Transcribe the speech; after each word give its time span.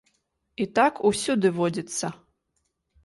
І 0.65 0.65
так 0.79 0.93
усюды 1.09 1.47
водзіцца. 1.59 2.13